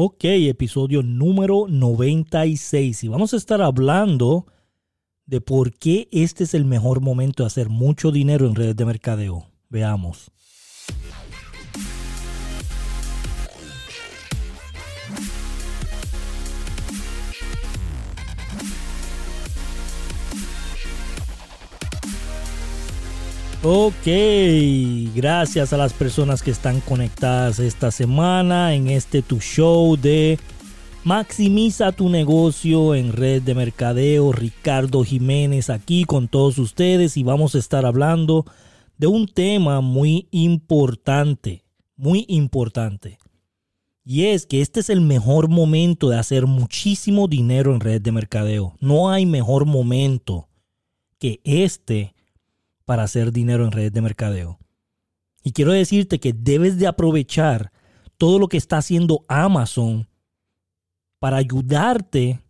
Ok, 0.00 0.22
episodio 0.22 1.02
número 1.02 1.66
96 1.68 3.02
y 3.02 3.08
vamos 3.08 3.34
a 3.34 3.36
estar 3.36 3.60
hablando 3.60 4.46
de 5.26 5.40
por 5.40 5.74
qué 5.74 6.06
este 6.12 6.44
es 6.44 6.54
el 6.54 6.64
mejor 6.64 7.00
momento 7.00 7.42
de 7.42 7.48
hacer 7.48 7.68
mucho 7.68 8.12
dinero 8.12 8.46
en 8.46 8.54
redes 8.54 8.76
de 8.76 8.84
mercadeo. 8.84 9.48
Veamos. 9.68 10.30
Ok, 23.64 24.06
gracias 25.16 25.72
a 25.72 25.76
las 25.76 25.92
personas 25.92 26.44
que 26.44 26.52
están 26.52 26.80
conectadas 26.80 27.58
esta 27.58 27.90
semana 27.90 28.72
en 28.72 28.86
este 28.86 29.20
tu 29.20 29.40
show 29.40 29.96
de 29.96 30.38
Maximiza 31.02 31.90
tu 31.90 32.08
negocio 32.08 32.94
en 32.94 33.12
red 33.12 33.42
de 33.42 33.56
mercadeo. 33.56 34.30
Ricardo 34.30 35.02
Jiménez 35.02 35.70
aquí 35.70 36.04
con 36.04 36.28
todos 36.28 36.58
ustedes 36.58 37.16
y 37.16 37.24
vamos 37.24 37.56
a 37.56 37.58
estar 37.58 37.84
hablando 37.84 38.44
de 38.96 39.08
un 39.08 39.26
tema 39.26 39.80
muy 39.80 40.28
importante, 40.30 41.64
muy 41.96 42.26
importante. 42.28 43.18
Y 44.04 44.26
es 44.26 44.46
que 44.46 44.60
este 44.60 44.78
es 44.78 44.88
el 44.88 45.00
mejor 45.00 45.48
momento 45.48 46.10
de 46.10 46.18
hacer 46.18 46.46
muchísimo 46.46 47.26
dinero 47.26 47.74
en 47.74 47.80
red 47.80 48.00
de 48.00 48.12
mercadeo. 48.12 48.76
No 48.78 49.10
hay 49.10 49.26
mejor 49.26 49.66
momento 49.66 50.48
que 51.18 51.40
este 51.42 52.14
para 52.88 53.02
hacer 53.02 53.32
dinero 53.32 53.66
en 53.66 53.70
redes 53.70 53.92
de 53.92 54.00
mercadeo. 54.00 54.58
Y 55.42 55.52
quiero 55.52 55.72
decirte 55.72 56.20
que 56.20 56.32
debes 56.32 56.78
de 56.78 56.86
aprovechar 56.86 57.70
todo 58.16 58.38
lo 58.38 58.48
que 58.48 58.56
está 58.56 58.78
haciendo 58.78 59.26
Amazon 59.28 60.08
para 61.18 61.36
ayudarte 61.36 62.42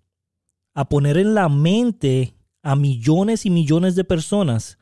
a 0.74 0.88
poner 0.88 1.16
en 1.16 1.34
la 1.34 1.48
mente 1.48 2.36
a 2.62 2.76
millones 2.76 3.46
y 3.46 3.50
millones 3.50 3.96
de 3.96 4.04
personas 4.04 4.78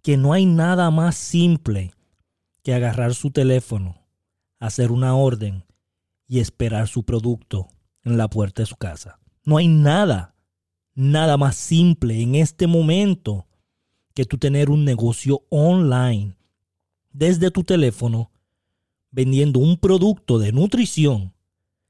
que 0.00 0.16
no 0.16 0.32
hay 0.32 0.46
nada 0.46 0.90
más 0.90 1.16
simple 1.16 1.92
que 2.62 2.72
agarrar 2.72 3.12
su 3.12 3.30
teléfono, 3.30 4.06
hacer 4.58 4.90
una 4.90 5.14
orden 5.14 5.66
y 6.26 6.40
esperar 6.40 6.88
su 6.88 7.04
producto 7.04 7.68
en 8.04 8.16
la 8.16 8.30
puerta 8.30 8.62
de 8.62 8.66
su 8.66 8.76
casa. 8.76 9.20
No 9.44 9.58
hay 9.58 9.68
nada, 9.68 10.34
nada 10.94 11.36
más 11.36 11.56
simple 11.56 12.22
en 12.22 12.36
este 12.36 12.66
momento 12.66 13.47
que 14.18 14.24
tú 14.24 14.36
tener 14.36 14.68
un 14.68 14.84
negocio 14.84 15.44
online 15.48 16.34
desde 17.12 17.52
tu 17.52 17.62
teléfono 17.62 18.32
vendiendo 19.12 19.60
un 19.60 19.76
producto 19.76 20.40
de 20.40 20.50
nutrición 20.50 21.36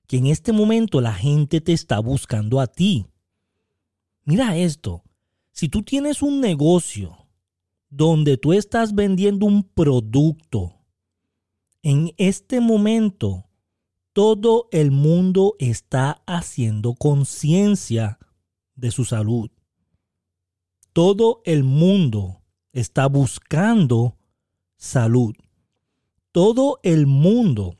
que 0.07 0.19
en 0.19 0.27
este 0.27 0.53
momento 0.53 1.01
la 1.01 1.15
gente 1.15 1.63
te 1.63 1.73
está 1.73 2.01
buscando 2.01 2.61
a 2.61 2.67
ti. 2.67 3.07
Mira 4.25 4.59
esto, 4.59 5.05
si 5.53 5.71
tú 5.71 5.83
tienes 5.83 6.21
un 6.21 6.43
negocio 6.43 7.17
donde 7.89 8.37
tú 8.37 8.53
estás 8.53 8.95
vendiendo 8.95 9.47
un 9.47 9.63
producto, 9.63 10.83
en 11.83 12.13
este 12.19 12.61
momento 12.61 13.47
todo 14.13 14.69
el 14.71 14.91
mundo 14.91 15.57
está 15.59 16.23
haciendo 16.27 16.93
conciencia 16.93 18.19
de 18.75 18.91
su 18.91 19.07
salud 19.07 19.51
todo 20.99 21.43
el 21.45 21.63
mundo 21.63 22.43
está 22.73 23.07
buscando 23.07 24.17
salud. 24.77 25.33
Todo 26.33 26.81
el 26.83 27.07
mundo 27.07 27.79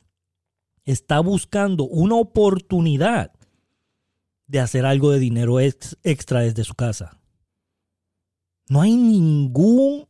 está 0.85 1.19
buscando 1.19 1.83
una 1.83 2.15
oportunidad 2.15 3.33
de 4.47 4.61
hacer 4.61 4.87
algo 4.87 5.11
de 5.11 5.19
dinero 5.19 5.59
extra 5.59 6.43
desde 6.43 6.63
su 6.63 6.75
casa. 6.75 7.19
No 8.69 8.83
hay 8.83 8.97
ningún 8.97 10.07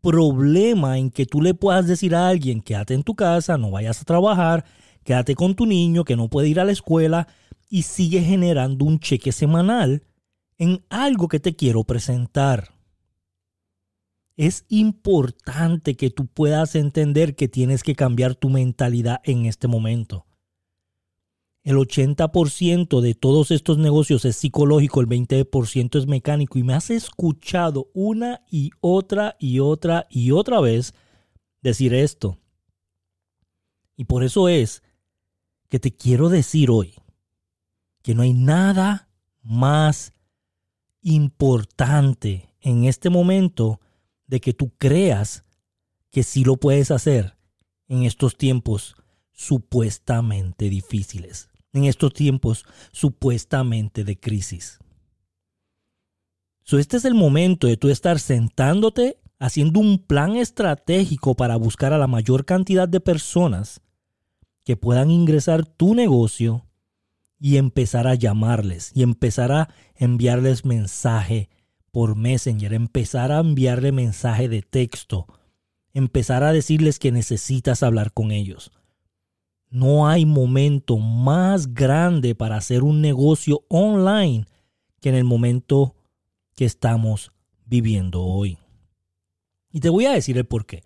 problema 0.00 0.96
en 0.96 1.10
que 1.10 1.26
tú 1.26 1.42
le 1.42 1.52
puedas 1.52 1.86
decir 1.86 2.14
a 2.14 2.28
alguien, 2.28 2.62
quédate 2.62 2.94
en 2.94 3.02
tu 3.02 3.14
casa, 3.14 3.58
no 3.58 3.72
vayas 3.72 4.00
a 4.00 4.06
trabajar, 4.06 4.64
quédate 5.04 5.34
con 5.34 5.54
tu 5.54 5.66
niño 5.66 6.02
que 6.02 6.16
no 6.16 6.30
puede 6.30 6.48
ir 6.48 6.60
a 6.60 6.64
la 6.64 6.72
escuela 6.72 7.28
y 7.68 7.82
sigue 7.82 8.22
generando 8.22 8.86
un 8.86 9.00
cheque 9.00 9.32
semanal 9.32 10.07
en 10.58 10.84
algo 10.90 11.28
que 11.28 11.40
te 11.40 11.56
quiero 11.56 11.84
presentar. 11.84 12.74
Es 14.36 14.64
importante 14.68 15.96
que 15.96 16.10
tú 16.10 16.26
puedas 16.26 16.74
entender 16.74 17.34
que 17.34 17.48
tienes 17.48 17.82
que 17.82 17.94
cambiar 17.94 18.34
tu 18.34 18.50
mentalidad 18.50 19.20
en 19.24 19.46
este 19.46 19.66
momento. 19.66 20.26
El 21.64 21.76
80% 21.76 23.00
de 23.00 23.14
todos 23.14 23.50
estos 23.50 23.78
negocios 23.78 24.24
es 24.24 24.36
psicológico, 24.36 25.00
el 25.00 25.08
20% 25.08 25.98
es 25.98 26.06
mecánico 26.06 26.58
y 26.58 26.62
me 26.62 26.74
has 26.74 26.90
escuchado 26.90 27.90
una 27.94 28.42
y 28.48 28.70
otra 28.80 29.36
y 29.38 29.60
otra 29.60 30.06
y 30.08 30.30
otra 30.30 30.60
vez 30.60 30.94
decir 31.60 31.94
esto. 31.94 32.38
Y 33.96 34.04
por 34.04 34.22
eso 34.22 34.48
es 34.48 34.82
que 35.68 35.80
te 35.80 35.94
quiero 35.94 36.28
decir 36.28 36.70
hoy 36.70 36.94
que 38.02 38.14
no 38.14 38.22
hay 38.22 38.32
nada 38.32 39.10
más 39.42 40.12
importante 41.14 42.54
en 42.60 42.84
este 42.84 43.10
momento 43.10 43.80
de 44.26 44.40
que 44.40 44.52
tú 44.52 44.70
creas 44.76 45.44
que 46.10 46.22
sí 46.22 46.44
lo 46.44 46.56
puedes 46.56 46.90
hacer 46.90 47.36
en 47.88 48.02
estos 48.02 48.36
tiempos 48.36 48.96
supuestamente 49.32 50.68
difíciles, 50.68 51.48
en 51.72 51.84
estos 51.84 52.12
tiempos 52.12 52.64
supuestamente 52.92 54.04
de 54.04 54.18
crisis. 54.18 54.78
So, 56.64 56.78
este 56.78 56.98
es 56.98 57.04
el 57.04 57.14
momento 57.14 57.66
de 57.66 57.76
tú 57.76 57.88
estar 57.88 58.18
sentándote 58.18 59.18
haciendo 59.38 59.80
un 59.80 59.98
plan 59.98 60.36
estratégico 60.36 61.34
para 61.34 61.56
buscar 61.56 61.92
a 61.92 61.98
la 61.98 62.06
mayor 62.06 62.44
cantidad 62.44 62.88
de 62.88 63.00
personas 63.00 63.80
que 64.64 64.76
puedan 64.76 65.10
ingresar 65.10 65.64
tu 65.64 65.94
negocio 65.94 66.67
y 67.38 67.56
empezar 67.56 68.06
a 68.06 68.14
llamarles 68.14 68.92
y 68.94 69.02
empezar 69.02 69.52
a 69.52 69.68
enviarles 69.94 70.64
mensaje 70.64 71.48
por 71.90 72.16
Messenger, 72.16 72.74
empezar 72.74 73.32
a 73.32 73.40
enviarle 73.40 73.92
mensaje 73.92 74.48
de 74.48 74.62
texto, 74.62 75.26
empezar 75.92 76.44
a 76.44 76.52
decirles 76.52 76.98
que 76.98 77.12
necesitas 77.12 77.82
hablar 77.82 78.12
con 78.12 78.30
ellos. 78.30 78.70
No 79.70 80.08
hay 80.08 80.24
momento 80.24 80.98
más 80.98 81.74
grande 81.74 82.34
para 82.34 82.56
hacer 82.56 82.82
un 82.82 83.00
negocio 83.00 83.64
online 83.68 84.46
que 85.00 85.10
en 85.10 85.14
el 85.14 85.24
momento 85.24 85.94
que 86.54 86.64
estamos 86.64 87.32
viviendo 87.66 88.22
hoy. 88.22 88.58
Y 89.70 89.80
te 89.80 89.90
voy 89.90 90.06
a 90.06 90.12
decir 90.12 90.38
el 90.38 90.46
por 90.46 90.66
qué. 90.66 90.82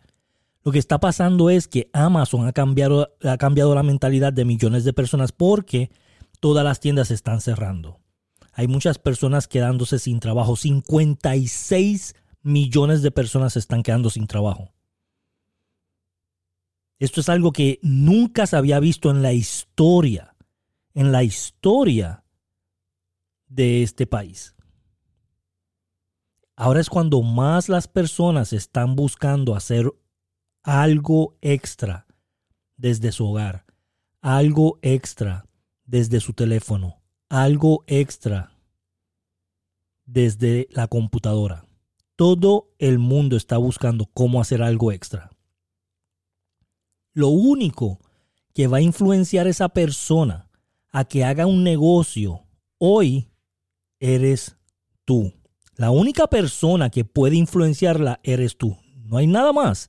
Lo 0.64 0.72
que 0.72 0.78
está 0.78 1.00
pasando 1.00 1.50
es 1.50 1.66
que 1.66 1.88
Amazon 1.92 2.46
ha 2.46 2.52
cambiado, 2.52 3.14
ha 3.22 3.36
cambiado 3.38 3.74
la 3.74 3.82
mentalidad 3.82 4.32
de 4.32 4.44
millones 4.44 4.84
de 4.84 4.92
personas 4.92 5.32
porque 5.32 5.90
todas 6.42 6.64
las 6.64 6.80
tiendas 6.80 7.12
están 7.12 7.40
cerrando. 7.40 8.00
Hay 8.52 8.66
muchas 8.66 8.98
personas 8.98 9.46
quedándose 9.46 10.00
sin 10.00 10.18
trabajo. 10.18 10.56
56 10.56 12.16
millones 12.42 13.00
de 13.02 13.12
personas 13.12 13.56
están 13.56 13.84
quedando 13.84 14.10
sin 14.10 14.26
trabajo. 14.26 14.74
Esto 16.98 17.20
es 17.20 17.28
algo 17.28 17.52
que 17.52 17.78
nunca 17.82 18.48
se 18.48 18.56
había 18.56 18.80
visto 18.80 19.08
en 19.08 19.22
la 19.22 19.32
historia, 19.32 20.34
en 20.94 21.12
la 21.12 21.22
historia 21.22 22.24
de 23.46 23.84
este 23.84 24.08
país. 24.08 24.56
Ahora 26.56 26.80
es 26.80 26.90
cuando 26.90 27.22
más 27.22 27.68
las 27.68 27.86
personas 27.86 28.52
están 28.52 28.96
buscando 28.96 29.54
hacer 29.54 29.92
algo 30.64 31.38
extra 31.40 32.08
desde 32.76 33.12
su 33.12 33.28
hogar, 33.28 33.64
algo 34.20 34.80
extra 34.82 35.46
desde 35.92 36.20
su 36.20 36.32
teléfono, 36.32 37.02
algo 37.28 37.84
extra 37.86 38.56
desde 40.06 40.66
la 40.70 40.88
computadora. 40.88 41.66
Todo 42.16 42.70
el 42.78 42.98
mundo 42.98 43.36
está 43.36 43.58
buscando 43.58 44.06
cómo 44.06 44.40
hacer 44.40 44.62
algo 44.62 44.90
extra. 44.90 45.30
Lo 47.12 47.28
único 47.28 48.00
que 48.54 48.68
va 48.68 48.78
a 48.78 48.80
influenciar 48.80 49.46
a 49.46 49.50
esa 49.50 49.68
persona 49.68 50.48
a 50.92 51.04
que 51.04 51.26
haga 51.26 51.44
un 51.44 51.62
negocio 51.62 52.46
hoy 52.78 53.28
eres 54.00 54.56
tú. 55.04 55.34
La 55.76 55.90
única 55.90 56.26
persona 56.26 56.88
que 56.88 57.04
puede 57.04 57.36
influenciarla 57.36 58.18
eres 58.22 58.56
tú. 58.56 58.78
No 59.04 59.18
hay 59.18 59.26
nada 59.26 59.52
más 59.52 59.88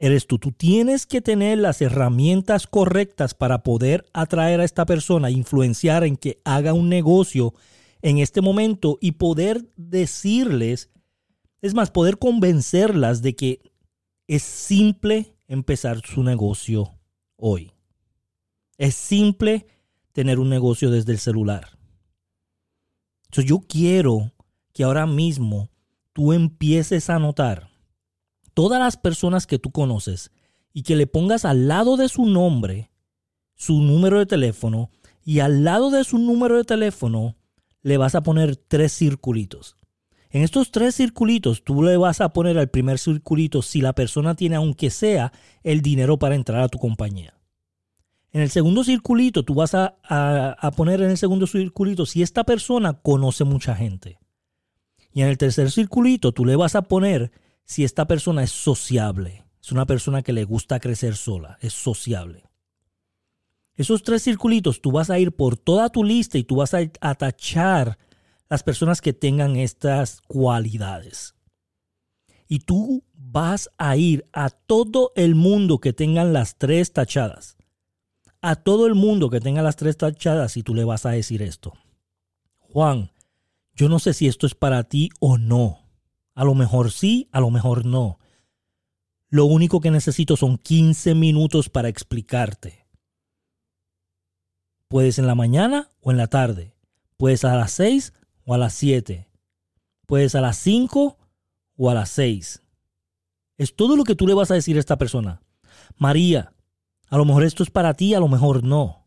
eres 0.00 0.26
tú. 0.26 0.38
Tú 0.38 0.50
tienes 0.50 1.06
que 1.06 1.20
tener 1.20 1.58
las 1.58 1.80
herramientas 1.80 2.66
correctas 2.66 3.34
para 3.34 3.62
poder 3.62 4.06
atraer 4.12 4.60
a 4.60 4.64
esta 4.64 4.86
persona, 4.86 5.30
influenciar 5.30 6.02
en 6.02 6.16
que 6.16 6.40
haga 6.44 6.72
un 6.72 6.88
negocio 6.88 7.54
en 8.02 8.18
este 8.18 8.40
momento 8.40 8.98
y 9.00 9.12
poder 9.12 9.70
decirles, 9.76 10.90
es 11.60 11.74
más, 11.74 11.90
poder 11.90 12.18
convencerlas 12.18 13.22
de 13.22 13.36
que 13.36 13.60
es 14.26 14.42
simple 14.42 15.36
empezar 15.46 16.00
su 16.04 16.22
negocio 16.22 16.98
hoy. 17.36 17.72
Es 18.78 18.94
simple 18.94 19.66
tener 20.12 20.38
un 20.38 20.48
negocio 20.48 20.90
desde 20.90 21.12
el 21.12 21.18
celular. 21.18 21.78
Entonces 23.26 23.44
yo 23.44 23.60
quiero 23.60 24.32
que 24.72 24.82
ahora 24.82 25.06
mismo 25.06 25.68
tú 26.14 26.32
empieces 26.32 27.10
a 27.10 27.18
notar 27.18 27.69
todas 28.54 28.80
las 28.80 28.96
personas 28.96 29.46
que 29.46 29.58
tú 29.58 29.70
conoces 29.70 30.30
y 30.72 30.82
que 30.82 30.96
le 30.96 31.06
pongas 31.06 31.44
al 31.44 31.68
lado 31.68 31.96
de 31.96 32.08
su 32.08 32.26
nombre 32.26 32.90
su 33.60 33.82
número 33.82 34.18
de 34.18 34.24
teléfono 34.24 34.90
y 35.22 35.40
al 35.40 35.64
lado 35.64 35.90
de 35.90 36.02
su 36.02 36.16
número 36.16 36.56
de 36.56 36.64
teléfono 36.64 37.36
le 37.82 37.98
vas 37.98 38.14
a 38.14 38.22
poner 38.22 38.56
tres 38.56 38.90
circulitos. 38.92 39.76
En 40.30 40.42
estos 40.42 40.70
tres 40.70 40.94
circulitos 40.94 41.62
tú 41.62 41.82
le 41.82 41.98
vas 41.98 42.22
a 42.22 42.32
poner 42.32 42.56
al 42.56 42.70
primer 42.70 42.98
circulito 42.98 43.60
si 43.60 43.82
la 43.82 43.92
persona 43.92 44.34
tiene 44.34 44.56
aunque 44.56 44.88
sea 44.88 45.30
el 45.62 45.82
dinero 45.82 46.18
para 46.18 46.36
entrar 46.36 46.62
a 46.62 46.68
tu 46.68 46.78
compañía. 46.78 47.34
En 48.32 48.40
el 48.40 48.48
segundo 48.48 48.82
circulito 48.82 49.42
tú 49.42 49.52
vas 49.52 49.74
a, 49.74 49.98
a 50.08 50.70
poner 50.70 51.02
en 51.02 51.10
el 51.10 51.18
segundo 51.18 51.46
circulito 51.46 52.06
si 52.06 52.22
esta 52.22 52.44
persona 52.44 52.94
conoce 52.94 53.44
mucha 53.44 53.74
gente. 53.76 54.20
Y 55.12 55.20
en 55.20 55.28
el 55.28 55.36
tercer 55.36 55.70
circulito 55.70 56.32
tú 56.32 56.46
le 56.46 56.56
vas 56.56 56.74
a 56.74 56.82
poner 56.82 57.30
si 57.70 57.84
esta 57.84 58.08
persona 58.08 58.42
es 58.42 58.50
sociable. 58.50 59.44
Es 59.62 59.70
una 59.70 59.86
persona 59.86 60.22
que 60.22 60.32
le 60.32 60.42
gusta 60.42 60.80
crecer 60.80 61.14
sola, 61.14 61.56
es 61.60 61.72
sociable. 61.72 62.50
Esos 63.76 64.02
tres 64.02 64.24
circulitos 64.24 64.80
tú 64.80 64.90
vas 64.90 65.08
a 65.08 65.20
ir 65.20 65.30
por 65.30 65.56
toda 65.56 65.88
tu 65.88 66.02
lista 66.02 66.36
y 66.36 66.42
tú 66.42 66.56
vas 66.56 66.74
a 66.74 66.80
atachar 67.00 67.96
las 68.48 68.64
personas 68.64 69.00
que 69.00 69.12
tengan 69.12 69.54
estas 69.54 70.20
cualidades. 70.22 71.36
Y 72.48 72.58
tú 72.58 73.04
vas 73.14 73.70
a 73.78 73.96
ir 73.96 74.26
a 74.32 74.50
todo 74.50 75.12
el 75.14 75.36
mundo 75.36 75.78
que 75.78 75.92
tengan 75.92 76.32
las 76.32 76.58
tres 76.58 76.92
tachadas. 76.92 77.56
A 78.40 78.56
todo 78.56 78.88
el 78.88 78.96
mundo 78.96 79.30
que 79.30 79.38
tenga 79.38 79.62
las 79.62 79.76
tres 79.76 79.96
tachadas 79.96 80.56
y 80.56 80.64
tú 80.64 80.74
le 80.74 80.82
vas 80.82 81.06
a 81.06 81.10
decir 81.10 81.40
esto. 81.40 81.74
Juan, 82.58 83.12
yo 83.76 83.88
no 83.88 84.00
sé 84.00 84.12
si 84.12 84.26
esto 84.26 84.48
es 84.48 84.56
para 84.56 84.82
ti 84.82 85.10
o 85.20 85.38
no. 85.38 85.89
A 86.34 86.44
lo 86.44 86.54
mejor 86.54 86.90
sí, 86.90 87.28
a 87.32 87.40
lo 87.40 87.50
mejor 87.50 87.84
no. 87.84 88.18
Lo 89.28 89.44
único 89.44 89.80
que 89.80 89.90
necesito 89.90 90.36
son 90.36 90.58
15 90.58 91.14
minutos 91.14 91.68
para 91.68 91.88
explicarte. 91.88 92.86
Puedes 94.88 95.18
en 95.18 95.26
la 95.26 95.36
mañana 95.36 95.90
o 96.00 96.10
en 96.10 96.16
la 96.16 96.26
tarde. 96.26 96.74
Puedes 97.16 97.44
a 97.44 97.54
las 97.54 97.70
6 97.72 98.12
o 98.44 98.54
a 98.54 98.58
las 98.58 98.74
7. 98.74 99.28
Puedes 100.06 100.34
a 100.34 100.40
las 100.40 100.56
5 100.56 101.16
o 101.76 101.90
a 101.90 101.94
las 101.94 102.10
6. 102.10 102.62
Es 103.56 103.76
todo 103.76 103.94
lo 103.94 104.04
que 104.04 104.16
tú 104.16 104.26
le 104.26 104.34
vas 104.34 104.50
a 104.50 104.54
decir 104.54 104.76
a 104.76 104.80
esta 104.80 104.98
persona. 104.98 105.42
María, 105.96 106.54
a 107.08 107.16
lo 107.16 107.24
mejor 107.24 107.44
esto 107.44 107.62
es 107.62 107.70
para 107.70 107.94
ti, 107.94 108.14
a 108.14 108.20
lo 108.20 108.26
mejor 108.26 108.64
no. 108.64 109.06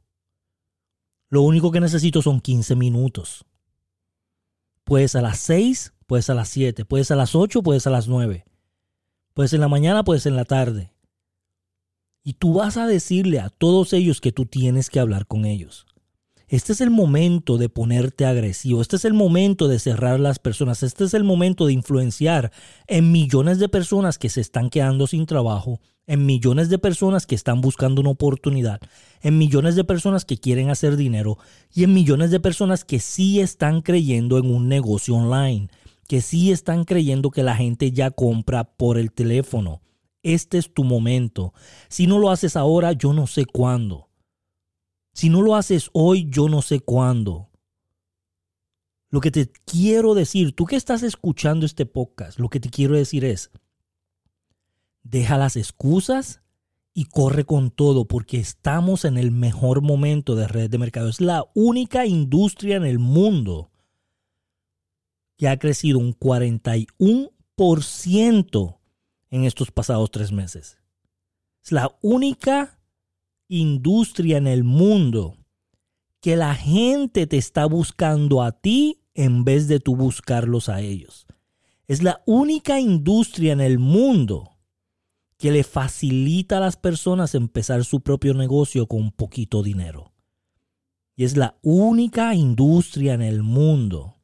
Lo 1.29 1.41
único 1.41 1.71
que 1.71 1.79
necesito 1.79 2.21
son 2.21 2.39
15 2.39 2.75
minutos. 2.75 3.45
Puedes 4.83 5.15
a 5.15 5.21
las 5.21 5.39
6, 5.39 5.92
puedes 6.05 6.29
a 6.29 6.33
las 6.33 6.49
7, 6.49 6.85
puedes 6.85 7.11
a 7.11 7.15
las 7.15 7.35
8, 7.35 7.63
puedes 7.63 7.87
a 7.87 7.89
las 7.89 8.07
9. 8.07 8.45
Puedes 9.33 9.53
en 9.53 9.61
la 9.61 9.67
mañana, 9.67 10.03
puedes 10.03 10.25
en 10.25 10.35
la 10.35 10.45
tarde. 10.45 10.93
Y 12.23 12.33
tú 12.33 12.53
vas 12.53 12.77
a 12.77 12.87
decirle 12.87 13.39
a 13.39 13.49
todos 13.49 13.93
ellos 13.93 14.21
que 14.21 14.31
tú 14.31 14.45
tienes 14.45 14.89
que 14.89 14.99
hablar 14.99 15.27
con 15.27 15.45
ellos. 15.45 15.85
Este 16.47 16.73
es 16.73 16.81
el 16.81 16.91
momento 16.91 17.57
de 17.57 17.67
ponerte 17.67 18.25
agresivo, 18.25 18.81
este 18.81 18.97
es 18.97 19.05
el 19.05 19.13
momento 19.13 19.67
de 19.67 19.79
cerrar 19.79 20.19
las 20.19 20.37
personas, 20.37 20.83
este 20.83 21.05
es 21.05 21.15
el 21.15 21.23
momento 21.23 21.65
de 21.65 21.73
influenciar 21.73 22.51
en 22.85 23.11
millones 23.11 23.57
de 23.57 23.69
personas 23.69 24.19
que 24.19 24.29
se 24.29 24.41
están 24.41 24.69
quedando 24.69 25.07
sin 25.07 25.25
trabajo, 25.25 25.81
en 26.05 26.25
millones 26.27 26.69
de 26.69 26.77
personas 26.77 27.25
que 27.25 27.33
están 27.33 27.61
buscando 27.61 28.01
una 28.01 28.11
oportunidad, 28.11 28.81
en 29.21 29.37
millones 29.37 29.75
de 29.75 29.83
personas 29.83 30.25
que 30.25 30.37
quieren 30.37 30.69
hacer 30.69 30.95
dinero 30.95 31.39
y 31.73 31.85
en 31.85 31.93
millones 31.93 32.29
de 32.29 32.39
personas 32.39 32.85
que 32.85 32.99
sí 32.99 33.39
están 33.39 33.81
creyendo 33.81 34.37
en 34.37 34.53
un 34.53 34.67
negocio 34.67 35.15
online, 35.15 35.69
que 36.13 36.21
sí 36.21 36.51
están 36.51 36.83
creyendo 36.83 37.31
que 37.31 37.41
la 37.41 37.55
gente 37.55 37.91
ya 37.91 38.11
compra 38.11 38.65
por 38.65 38.99
el 38.99 39.11
teléfono. 39.11 39.81
Este 40.21 40.59
es 40.59 40.71
tu 40.71 40.83
momento. 40.83 41.55
Si 41.89 42.05
no 42.05 42.19
lo 42.19 42.29
haces 42.29 42.55
ahora, 42.55 42.91
yo 42.91 43.13
no 43.13 43.25
sé 43.25 43.47
cuándo. 43.47 44.11
Si 45.13 45.29
no 45.29 45.41
lo 45.41 45.55
haces 45.55 45.89
hoy, 45.91 46.29
yo 46.29 46.49
no 46.49 46.61
sé 46.61 46.81
cuándo. 46.81 47.49
Lo 49.09 49.21
que 49.21 49.31
te 49.31 49.49
quiero 49.65 50.13
decir, 50.13 50.53
tú 50.53 50.67
que 50.67 50.75
estás 50.75 51.01
escuchando 51.01 51.65
este 51.65 51.87
podcast, 51.87 52.37
lo 52.37 52.47
que 52.47 52.59
te 52.59 52.69
quiero 52.69 52.95
decir 52.95 53.25
es, 53.25 53.49
deja 55.01 55.39
las 55.39 55.55
excusas 55.55 56.43
y 56.93 57.05
corre 57.05 57.43
con 57.43 57.71
todo 57.71 58.05
porque 58.05 58.39
estamos 58.39 59.03
en 59.03 59.17
el 59.17 59.31
mejor 59.31 59.81
momento 59.81 60.35
de 60.35 60.47
red 60.47 60.69
de 60.69 60.77
mercado. 60.77 61.09
Es 61.09 61.21
la 61.21 61.45
única 61.55 62.05
industria 62.05 62.75
en 62.75 62.85
el 62.85 62.99
mundo 62.99 63.71
que 65.37 65.47
ha 65.47 65.57
crecido 65.57 65.99
un 65.99 66.13
41% 66.13 68.77
en 69.29 69.43
estos 69.45 69.71
pasados 69.71 70.11
tres 70.11 70.31
meses. 70.31 70.77
Es 71.63 71.71
la 71.71 71.95
única 72.01 72.79
industria 73.47 74.37
en 74.37 74.47
el 74.47 74.63
mundo 74.63 75.37
que 76.19 76.35
la 76.35 76.55
gente 76.55 77.27
te 77.27 77.37
está 77.37 77.65
buscando 77.65 78.41
a 78.41 78.51
ti 78.51 79.01
en 79.13 79.43
vez 79.43 79.67
de 79.67 79.79
tú 79.79 79.95
buscarlos 79.95 80.69
a 80.69 80.81
ellos. 80.81 81.27
Es 81.87 82.01
la 82.01 82.23
única 82.25 82.79
industria 82.79 83.53
en 83.53 83.61
el 83.61 83.77
mundo 83.77 84.57
que 85.37 85.51
le 85.51 85.63
facilita 85.63 86.57
a 86.57 86.61
las 86.61 86.77
personas 86.77 87.35
empezar 87.35 87.83
su 87.83 88.01
propio 88.01 88.33
negocio 88.33 88.87
con 88.87 89.11
poquito 89.11 89.61
dinero. 89.61 90.13
Y 91.15 91.25
es 91.25 91.35
la 91.35 91.57
única 91.61 92.33
industria 92.33 93.13
en 93.13 93.21
el 93.21 93.43
mundo 93.43 94.15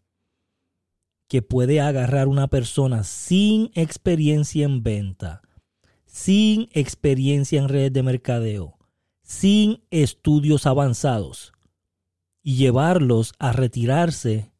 que 1.29 1.43
puede 1.43 1.79
agarrar 1.79 2.27
una 2.27 2.47
persona 2.47 3.03
sin 3.03 3.71
experiencia 3.75 4.65
en 4.65 4.83
venta, 4.83 5.41
sin 6.05 6.67
experiencia 6.73 7.59
en 7.59 7.69
redes 7.69 7.93
de 7.93 8.03
mercadeo, 8.03 8.79
sin 9.21 9.83
estudios 9.91 10.65
avanzados 10.65 11.53
y 12.41 12.55
llevarlos 12.55 13.33
a 13.37 13.53
retirarse 13.53 14.51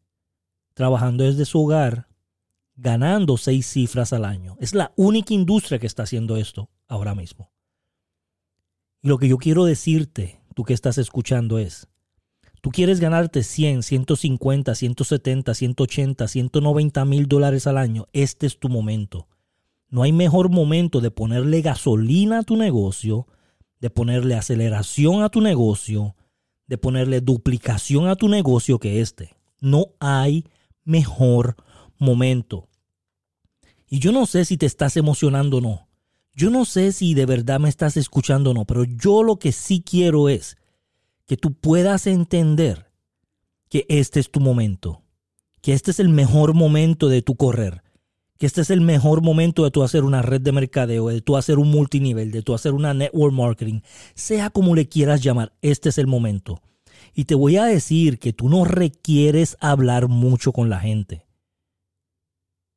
trabajando 0.76 1.24
desde 1.24 1.46
su 1.46 1.60
hogar, 1.60 2.08
ganando 2.76 3.38
seis 3.38 3.66
cifras 3.66 4.14
al 4.14 4.24
año. 4.24 4.56
Es 4.60 4.76
la 4.76 4.94
única 4.96 5.34
industria 5.34 5.80
que 5.80 5.88
está 5.88 6.04
haciendo 6.04 6.38
esto 6.38 6.70
ahora 6.88 7.16
mismo. 7.16 7.52
Y 9.02 9.08
lo 9.08 9.18
que 9.18 9.28
yo 9.28 9.38
quiero 9.38 9.66
decirte, 9.66 10.40
tú 10.54 10.64
que 10.64 10.76
estás 10.76 11.00
escuchando, 11.00 11.58
es, 11.58 11.88
tú 12.62 12.72
quieres 12.72 13.00
ganarte 13.00 13.44
100, 13.44 13.84
150, 13.84 14.76
170, 14.76 15.54
180, 15.54 16.28
190 16.28 17.06
mil 17.06 17.28
dólares 17.28 17.68
al 17.68 17.78
año, 17.78 18.08
este 18.14 18.46
es 18.48 18.60
tu 18.60 18.70
momento. 18.70 19.28
No 19.90 20.04
hay 20.04 20.12
mejor 20.12 20.50
momento 20.50 21.02
de 21.02 21.12
ponerle 21.12 21.62
gasolina 21.62 22.40
a 22.40 22.44
tu 22.44 22.58
negocio, 22.58 23.28
de 23.80 23.90
ponerle 23.90 24.36
aceleración 24.36 25.24
a 25.24 25.30
tu 25.30 25.42
negocio, 25.42 26.16
de 26.68 26.78
ponerle 26.78 27.22
duplicación 27.22 28.08
a 28.08 28.16
tu 28.16 28.30
negocio 28.30 28.78
que 28.78 29.02
este. 29.02 29.36
No 29.60 29.88
hay 30.00 30.46
mejor 30.84 31.56
momento. 31.98 32.70
Y 33.88 33.98
yo 34.00 34.12
no 34.12 34.28
sé 34.28 34.46
si 34.46 34.58
te 34.58 34.68
estás 34.68 34.96
emocionando 34.98 35.58
o 35.58 35.62
no. 35.62 35.88
Yo 36.34 36.52
no 36.52 36.64
sé 36.66 36.92
si 36.92 37.16
de 37.16 37.26
verdad 37.26 37.60
me 37.60 37.70
estás 37.70 37.98
escuchando 37.98 38.52
o 38.52 38.54
no, 38.54 38.66
pero 38.66 38.84
yo 38.84 39.24
lo 39.24 39.40
que 39.40 39.52
sí 39.52 39.82
quiero 39.82 40.30
es 40.30 40.59
que 41.30 41.38
tú 41.38 41.54
puedas 41.54 42.08
entender 42.08 42.92
que 43.70 43.86
este 43.88 44.20
es 44.20 44.32
tu 44.32 44.40
momento, 44.40 45.04
que 45.62 45.74
este 45.74 45.92
es 45.92 46.00
el 46.00 46.10
mejor 46.10 46.56
momento 46.56 47.08
de 47.08 47.22
tu 47.22 47.36
correr, 47.36 47.84
que 48.40 48.48
este 48.48 48.62
es 48.62 48.72
el 48.72 48.82
mejor 48.82 49.22
momento 49.22 49.64
de 49.64 49.70
tú 49.70 49.84
hacer 49.84 50.06
una 50.06 50.24
red 50.24 50.42
de 50.42 50.52
mercadeo, 50.52 51.10
de 51.10 51.22
tú 51.22 51.38
hacer 51.38 51.60
un 51.60 51.70
multinivel, 51.70 52.32
de 52.32 52.42
tú 52.42 52.56
hacer 52.56 52.74
una 52.74 52.96
network 52.96 53.32
marketing, 53.32 53.82
sea 54.16 54.50
como 54.50 54.74
le 54.74 54.90
quieras 54.90 55.22
llamar, 55.22 55.54
este 55.62 55.90
es 55.90 56.00
el 56.00 56.08
momento. 56.08 56.64
Y 57.14 57.26
te 57.26 57.36
voy 57.36 57.58
a 57.58 57.66
decir 57.66 58.18
que 58.18 58.34
tú 58.34 58.50
no 58.50 58.66
requieres 58.66 59.56
hablar 59.60 60.08
mucho 60.08 60.52
con 60.52 60.68
la 60.68 60.80
gente. 60.80 61.28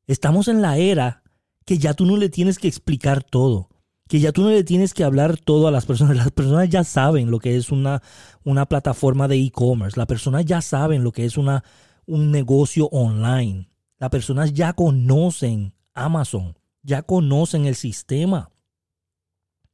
Estamos 0.07 0.49
en 0.49 0.61
la 0.61 0.77
era 0.77 1.23
que 1.65 1.79
ya 1.79 1.95
tú 1.95 2.05
no 2.05 2.19
le 2.19 2.29
tienes 2.29 2.59
que 2.59 2.69
explicar 2.69 3.25
todo, 3.25 3.71
que 4.09 4.21
ya 4.21 4.33
tú 4.33 4.43
no 4.43 4.51
le 4.51 4.65
tienes 4.65 4.95
que 4.95 5.05
hablar 5.05 5.39
todo 5.39 5.69
a 5.69 5.71
las 5.71 5.87
personas. 5.87 6.17
Las 6.19 6.31
personas 6.31 6.69
ya 6.69 6.85
saben 6.85 7.31
lo 7.31 7.39
que 7.39 7.57
es 7.57 7.71
una, 7.71 8.03
una 8.45 8.67
plataforma 8.67 9.29
de 9.29 9.37
e-commerce, 9.37 9.99
las 9.99 10.07
personas 10.07 10.45
ya 10.45 10.61
saben 10.61 11.05
lo 11.05 11.13
que 11.13 11.25
es 11.25 11.37
una, 11.37 11.65
un 12.07 12.31
negocio 12.31 12.87
online. 12.87 13.69
Las 13.99 14.11
personas 14.11 14.53
ya 14.53 14.73
conocen 14.73 15.75
Amazon, 15.95 16.59
ya 16.83 17.03
conocen 17.03 17.67
el 17.67 17.75
sistema. 17.75 18.51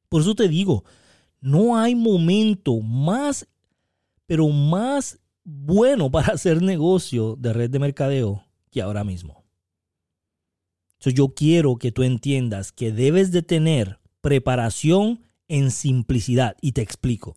Por 0.08 0.22
eso 0.22 0.34
te 0.34 0.48
digo, 0.48 0.84
no 1.40 1.78
hay 1.78 1.94
momento 1.94 2.80
más, 2.80 3.48
pero 4.26 4.48
más 4.48 5.18
bueno 5.44 6.10
para 6.12 6.34
hacer 6.34 6.62
negocio 6.62 7.36
de 7.36 7.52
red 7.52 7.70
de 7.70 7.78
mercadeo 7.78 8.44
que 8.70 8.82
ahora 8.82 9.04
mismo. 9.04 9.44
yo 11.00 11.28
quiero 11.34 11.76
que 11.76 11.90
tú 11.90 12.02
entiendas 12.02 12.70
que 12.70 12.92
debes 12.92 13.32
de 13.32 13.42
tener 13.42 13.98
preparación 14.20 15.20
en 15.48 15.70
simplicidad 15.70 16.56
y 16.60 16.72
te 16.72 16.82
explico. 16.82 17.36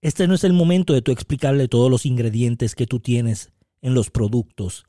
Este 0.00 0.28
no 0.28 0.34
es 0.34 0.44
el 0.44 0.52
momento 0.52 0.92
de 0.92 1.02
tú 1.02 1.10
explicarle 1.10 1.66
todos 1.68 1.90
los 1.90 2.06
ingredientes 2.06 2.74
que 2.74 2.86
tú 2.86 3.00
tienes 3.00 3.52
en 3.80 3.94
los 3.94 4.10
productos 4.10 4.84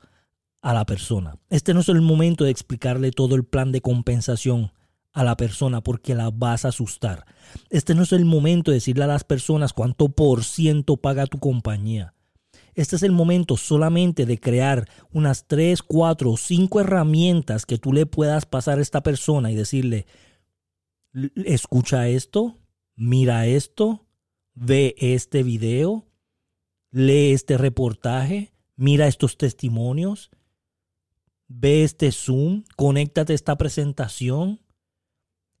a 0.62 0.74
la 0.74 0.84
persona. 0.84 1.38
Este 1.48 1.74
no 1.74 1.80
es 1.80 1.88
el 1.88 2.00
momento 2.00 2.44
de 2.44 2.50
explicarle 2.50 3.10
todo 3.10 3.34
el 3.34 3.44
plan 3.44 3.72
de 3.72 3.80
compensación 3.80 4.72
a 5.12 5.24
la 5.24 5.36
persona 5.36 5.80
porque 5.80 6.14
la 6.14 6.30
vas 6.30 6.64
a 6.64 6.68
asustar. 6.68 7.24
Este 7.70 7.94
no 7.94 8.02
es 8.02 8.12
el 8.12 8.24
momento 8.24 8.70
de 8.70 8.76
decirle 8.76 9.04
a 9.04 9.08
las 9.08 9.24
personas 9.24 9.72
cuánto 9.72 10.10
por 10.10 10.44
ciento 10.44 10.96
paga 10.96 11.26
tu 11.26 11.38
compañía. 11.38 12.14
Este 12.74 12.96
es 12.96 13.02
el 13.02 13.12
momento 13.12 13.56
solamente 13.56 14.26
de 14.26 14.38
crear 14.38 14.88
unas 15.12 15.46
3, 15.48 15.82
4 15.82 16.30
o 16.30 16.36
5 16.36 16.80
herramientas 16.80 17.66
que 17.66 17.78
tú 17.78 17.92
le 17.92 18.06
puedas 18.06 18.46
pasar 18.46 18.78
a 18.78 18.82
esta 18.82 19.02
persona 19.02 19.50
y 19.50 19.56
decirle, 19.56 20.06
escucha 21.12 22.08
esto, 22.08 22.58
mira 22.96 23.46
esto, 23.46 24.06
ve 24.54 24.94
este 24.98 25.42
video, 25.42 26.06
lee 26.90 27.32
este 27.32 27.58
reportaje, 27.58 28.52
mira 28.76 29.06
estos 29.06 29.36
testimonios, 29.36 30.30
ve 31.48 31.84
este 31.84 32.12
Zoom, 32.12 32.64
conéctate 32.76 33.32
a 33.32 33.36
esta 33.36 33.56
presentación. 33.56 34.60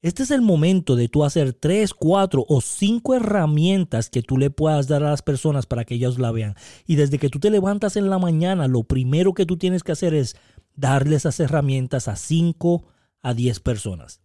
Este 0.02 0.22
es 0.22 0.30
el 0.30 0.40
momento 0.40 0.96
de 0.96 1.08
tú 1.08 1.24
hacer 1.24 1.52
tres, 1.52 1.92
cuatro 1.92 2.46
o 2.48 2.62
cinco 2.62 3.14
herramientas 3.14 4.08
que 4.08 4.22
tú 4.22 4.38
le 4.38 4.48
puedas 4.48 4.88
dar 4.88 5.02
a 5.04 5.10
las 5.10 5.20
personas 5.20 5.66
para 5.66 5.84
que 5.84 5.96
ellos 5.96 6.18
la 6.18 6.32
vean. 6.32 6.54
Y 6.86 6.96
desde 6.96 7.18
que 7.18 7.28
tú 7.28 7.38
te 7.38 7.50
levantas 7.50 7.96
en 7.96 8.08
la 8.08 8.18
mañana, 8.18 8.66
lo 8.66 8.84
primero 8.84 9.34
que 9.34 9.44
tú 9.44 9.58
tienes 9.58 9.82
que 9.82 9.92
hacer 9.92 10.14
es 10.14 10.36
darle 10.74 11.16
esas 11.16 11.38
herramientas 11.38 12.08
a 12.08 12.16
cinco 12.16 12.86
a 13.20 13.34
diez 13.34 13.60
personas. 13.60 14.22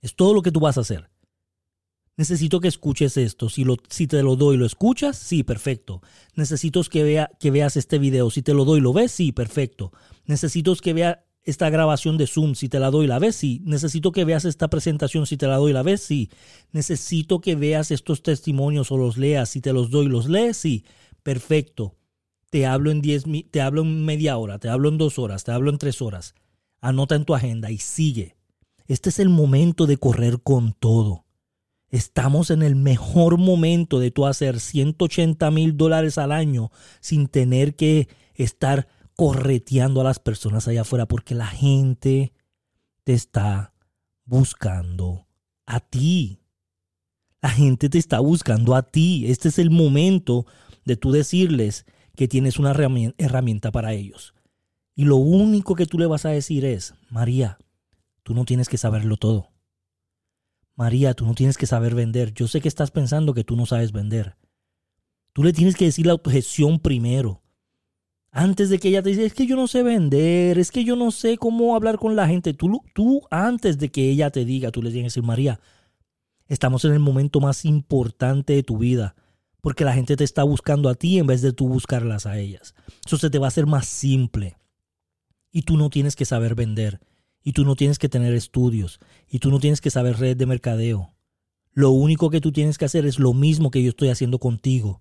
Es 0.00 0.14
todo 0.14 0.34
lo 0.34 0.42
que 0.42 0.52
tú 0.52 0.60
vas 0.60 0.78
a 0.78 0.82
hacer. 0.82 1.10
Necesito 2.18 2.58
que 2.58 2.66
escuches 2.66 3.16
esto. 3.16 3.48
Si, 3.48 4.06
te 4.08 4.22
lo 4.24 4.34
doy, 4.34 4.56
¿lo 4.56 4.66
escuchas? 4.66 5.16
Sí, 5.16 5.44
perfecto. 5.44 6.02
Necesito 6.34 6.82
que, 6.82 7.04
vea, 7.04 7.30
que 7.38 7.52
veas 7.52 7.76
este 7.76 7.98
video. 7.98 8.28
Si 8.30 8.42
te 8.42 8.54
lo 8.54 8.64
doy, 8.64 8.80
¿lo 8.80 8.92
ves? 8.92 9.12
Sí, 9.12 9.30
perfecto. 9.30 9.92
Necesito 10.26 10.74
que 10.74 10.92
vea 10.94 11.24
esta 11.44 11.70
grabación 11.70 12.18
de 12.18 12.26
Zoom. 12.26 12.56
Si 12.56 12.68
te 12.68 12.80
la 12.80 12.90
doy, 12.90 13.06
¿la 13.06 13.20
ves? 13.20 13.36
Sí. 13.36 13.62
Necesito 13.64 14.10
que 14.10 14.24
veas 14.24 14.44
esta 14.44 14.68
presentación. 14.68 15.26
Si 15.26 15.36
te 15.36 15.46
la 15.46 15.58
doy, 15.58 15.72
¿la 15.72 15.84
ves? 15.84 16.02
Sí. 16.02 16.28
Necesito 16.72 17.40
que 17.40 17.54
veas 17.54 17.92
estos 17.92 18.24
testimonios 18.24 18.90
o 18.90 18.96
los 18.96 19.16
leas. 19.16 19.50
Si 19.50 19.60
te 19.60 19.72
los 19.72 19.90
doy, 19.90 20.08
¿los 20.08 20.28
lees? 20.28 20.56
Sí. 20.56 20.84
Perfecto. 21.22 21.94
Te 22.50 22.66
hablo 22.66 22.90
en 22.90 23.00
diez, 23.00 23.24
te 23.52 23.60
hablo 23.60 23.82
en 23.82 24.04
media 24.04 24.38
hora, 24.38 24.58
te 24.58 24.68
hablo 24.68 24.88
en 24.88 24.98
dos 24.98 25.20
horas, 25.20 25.44
te 25.44 25.52
hablo 25.52 25.70
en 25.70 25.78
tres 25.78 26.02
horas. 26.02 26.34
Anota 26.80 27.14
en 27.14 27.24
tu 27.24 27.34
agenda 27.34 27.70
y 27.70 27.78
sigue. 27.78 28.37
Este 28.88 29.10
es 29.10 29.18
el 29.18 29.28
momento 29.28 29.86
de 29.86 29.98
correr 29.98 30.40
con 30.40 30.72
todo. 30.72 31.26
Estamos 31.90 32.50
en 32.50 32.62
el 32.62 32.74
mejor 32.74 33.38
momento 33.38 34.00
de 34.00 34.10
tú 34.10 34.26
hacer 34.26 34.60
180 34.60 35.50
mil 35.50 35.76
dólares 35.76 36.16
al 36.16 36.32
año 36.32 36.70
sin 37.00 37.28
tener 37.28 37.76
que 37.76 38.08
estar 38.34 38.88
correteando 39.14 40.00
a 40.00 40.04
las 40.04 40.18
personas 40.18 40.66
allá 40.68 40.82
afuera 40.82 41.06
porque 41.06 41.34
la 41.34 41.46
gente 41.46 42.32
te 43.04 43.12
está 43.12 43.74
buscando 44.24 45.26
a 45.66 45.80
ti. 45.80 46.40
La 47.42 47.50
gente 47.50 47.90
te 47.90 47.98
está 47.98 48.20
buscando 48.20 48.74
a 48.74 48.82
ti. 48.82 49.26
Este 49.28 49.48
es 49.48 49.58
el 49.58 49.70
momento 49.70 50.46
de 50.86 50.96
tú 50.96 51.12
decirles 51.12 51.84
que 52.16 52.26
tienes 52.26 52.58
una 52.58 52.72
herramienta 53.18 53.70
para 53.70 53.92
ellos. 53.92 54.34
Y 54.94 55.04
lo 55.04 55.16
único 55.16 55.74
que 55.74 55.86
tú 55.86 55.98
le 55.98 56.06
vas 56.06 56.24
a 56.24 56.30
decir 56.30 56.64
es, 56.64 56.94
María, 57.10 57.58
tú 58.28 58.34
no 58.34 58.44
tienes 58.44 58.68
que 58.68 58.76
saberlo 58.76 59.16
todo. 59.16 59.52
María, 60.76 61.14
tú 61.14 61.24
no 61.24 61.34
tienes 61.34 61.56
que 61.56 61.64
saber 61.64 61.94
vender. 61.94 62.34
Yo 62.34 62.46
sé 62.46 62.60
que 62.60 62.68
estás 62.68 62.90
pensando 62.90 63.32
que 63.32 63.42
tú 63.42 63.56
no 63.56 63.64
sabes 63.64 63.90
vender. 63.90 64.36
Tú 65.32 65.42
le 65.42 65.54
tienes 65.54 65.76
que 65.76 65.86
decir 65.86 66.06
la 66.06 66.12
objeción 66.12 66.78
primero. 66.78 67.40
Antes 68.30 68.68
de 68.68 68.78
que 68.78 68.88
ella 68.88 69.02
te 69.02 69.12
diga, 69.12 69.22
es 69.24 69.32
que 69.32 69.46
yo 69.46 69.56
no 69.56 69.66
sé 69.66 69.82
vender, 69.82 70.58
es 70.58 70.70
que 70.70 70.84
yo 70.84 70.94
no 70.94 71.10
sé 71.10 71.38
cómo 71.38 71.74
hablar 71.74 71.98
con 71.98 72.16
la 72.16 72.28
gente. 72.28 72.52
Tú, 72.52 72.82
tú 72.92 73.22
antes 73.30 73.78
de 73.78 73.88
que 73.88 74.10
ella 74.10 74.28
te 74.28 74.44
diga, 74.44 74.70
tú 74.72 74.82
le 74.82 74.90
tienes 74.90 75.14
que 75.14 75.20
decir, 75.20 75.26
María, 75.26 75.58
estamos 76.48 76.84
en 76.84 76.92
el 76.92 77.00
momento 77.00 77.40
más 77.40 77.64
importante 77.64 78.52
de 78.52 78.62
tu 78.62 78.76
vida. 78.76 79.16
Porque 79.62 79.86
la 79.86 79.94
gente 79.94 80.16
te 80.16 80.24
está 80.24 80.42
buscando 80.42 80.90
a 80.90 80.96
ti 80.96 81.18
en 81.18 81.26
vez 81.26 81.40
de 81.40 81.54
tú 81.54 81.66
buscarlas 81.66 82.26
a 82.26 82.38
ellas. 82.38 82.74
Eso 83.06 83.16
se 83.16 83.30
te 83.30 83.38
va 83.38 83.46
a 83.46 83.48
hacer 83.48 83.64
más 83.64 83.86
simple. 83.86 84.58
Y 85.50 85.62
tú 85.62 85.78
no 85.78 85.88
tienes 85.88 86.14
que 86.14 86.26
saber 86.26 86.54
vender 86.54 87.00
y 87.48 87.52
tú 87.52 87.64
no 87.64 87.76
tienes 87.76 87.98
que 87.98 88.10
tener 88.10 88.34
estudios 88.34 89.00
y 89.26 89.38
tú 89.38 89.50
no 89.50 89.58
tienes 89.58 89.80
que 89.80 89.88
saber 89.88 90.18
red 90.18 90.36
de 90.36 90.44
mercadeo. 90.44 91.14
Lo 91.72 91.92
único 91.92 92.28
que 92.28 92.42
tú 92.42 92.52
tienes 92.52 92.76
que 92.76 92.84
hacer 92.84 93.06
es 93.06 93.18
lo 93.18 93.32
mismo 93.32 93.70
que 93.70 93.82
yo 93.82 93.88
estoy 93.88 94.10
haciendo 94.10 94.38
contigo. 94.38 95.00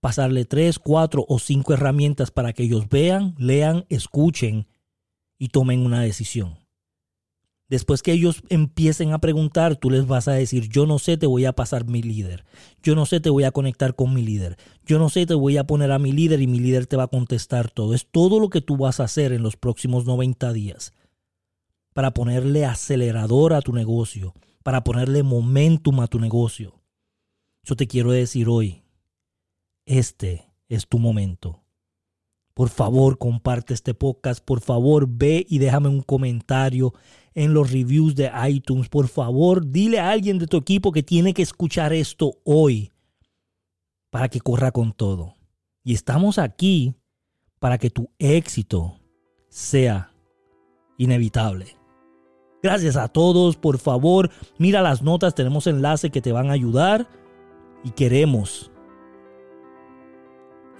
Pasarle 0.00 0.46
tres, 0.46 0.78
cuatro 0.78 1.26
o 1.28 1.38
cinco 1.38 1.74
herramientas 1.74 2.30
para 2.30 2.54
que 2.54 2.62
ellos 2.62 2.88
vean, 2.88 3.34
lean, 3.36 3.84
escuchen 3.90 4.66
y 5.36 5.48
tomen 5.48 5.84
una 5.84 6.00
decisión. 6.00 6.56
Después 7.68 8.00
que 8.00 8.12
ellos 8.12 8.42
empiecen 8.48 9.12
a 9.12 9.18
preguntar, 9.18 9.76
tú 9.76 9.90
les 9.90 10.06
vas 10.06 10.26
a 10.26 10.32
decir, 10.32 10.70
yo 10.70 10.86
no 10.86 10.98
sé, 10.98 11.18
te 11.18 11.26
voy 11.26 11.44
a 11.44 11.52
pasar 11.52 11.84
mi 11.84 12.00
líder. 12.00 12.46
Yo 12.82 12.94
no 12.94 13.04
sé, 13.04 13.20
te 13.20 13.28
voy 13.28 13.44
a 13.44 13.50
conectar 13.50 13.94
con 13.94 14.14
mi 14.14 14.22
líder. 14.22 14.56
Yo 14.86 14.98
no 14.98 15.10
sé, 15.10 15.26
te 15.26 15.34
voy 15.34 15.58
a 15.58 15.66
poner 15.66 15.92
a 15.92 15.98
mi 15.98 16.12
líder 16.12 16.40
y 16.40 16.46
mi 16.46 16.60
líder 16.60 16.86
te 16.86 16.96
va 16.96 17.02
a 17.02 17.08
contestar 17.08 17.70
todo. 17.70 17.92
Es 17.92 18.06
todo 18.10 18.40
lo 18.40 18.48
que 18.48 18.62
tú 18.62 18.78
vas 18.78 19.00
a 19.00 19.04
hacer 19.04 19.34
en 19.34 19.42
los 19.42 19.58
próximos 19.58 20.06
90 20.06 20.50
días 20.54 20.94
para 21.98 22.14
ponerle 22.14 22.64
acelerador 22.64 23.52
a 23.52 23.60
tu 23.60 23.72
negocio, 23.72 24.32
para 24.62 24.84
ponerle 24.84 25.24
momentum 25.24 25.98
a 25.98 26.06
tu 26.06 26.20
negocio. 26.20 26.80
Yo 27.64 27.74
te 27.74 27.88
quiero 27.88 28.12
decir 28.12 28.48
hoy, 28.48 28.84
este 29.84 30.48
es 30.68 30.86
tu 30.86 31.00
momento. 31.00 31.64
Por 32.54 32.68
favor, 32.68 33.18
comparte 33.18 33.74
este 33.74 33.94
podcast. 33.94 34.44
Por 34.44 34.60
favor, 34.60 35.08
ve 35.08 35.44
y 35.48 35.58
déjame 35.58 35.88
un 35.88 36.02
comentario 36.02 36.94
en 37.34 37.52
los 37.52 37.72
reviews 37.72 38.14
de 38.14 38.30
iTunes. 38.48 38.88
Por 38.88 39.08
favor, 39.08 39.68
dile 39.68 39.98
a 39.98 40.10
alguien 40.10 40.38
de 40.38 40.46
tu 40.46 40.56
equipo 40.56 40.92
que 40.92 41.02
tiene 41.02 41.34
que 41.34 41.42
escuchar 41.42 41.92
esto 41.92 42.38
hoy 42.44 42.92
para 44.10 44.28
que 44.28 44.38
corra 44.38 44.70
con 44.70 44.92
todo. 44.92 45.34
Y 45.82 45.94
estamos 45.94 46.38
aquí 46.38 46.94
para 47.58 47.76
que 47.76 47.90
tu 47.90 48.08
éxito 48.20 49.00
sea 49.48 50.12
inevitable. 50.96 51.77
Gracias 52.62 52.96
a 52.96 53.06
todos, 53.06 53.56
por 53.56 53.78
favor, 53.78 54.30
mira 54.58 54.82
las 54.82 55.02
notas, 55.02 55.34
tenemos 55.34 55.66
enlaces 55.68 56.10
que 56.10 56.20
te 56.20 56.32
van 56.32 56.50
a 56.50 56.54
ayudar 56.54 57.06
y 57.84 57.90
queremos, 57.90 58.70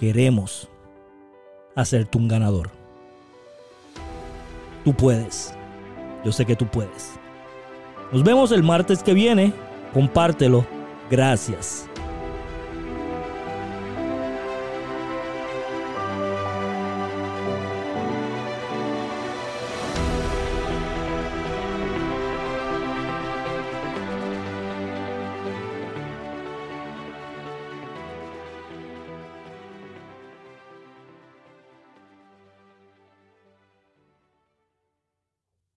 queremos 0.01 0.69
hacerte 1.77 2.19
un 2.19 2.27
ganador. 2.27 2.71
Tú 4.85 4.93
puedes, 4.93 5.55
yo 6.25 6.33
sé 6.33 6.45
que 6.45 6.57
tú 6.57 6.67
puedes. 6.67 7.13
Nos 8.13 8.25
vemos 8.25 8.51
el 8.51 8.65
martes 8.65 9.05
que 9.05 9.15
viene, 9.15 9.53
compártelo, 9.95 10.67
gracias. 11.09 11.89